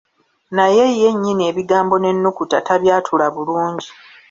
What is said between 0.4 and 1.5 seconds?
Naye yennyini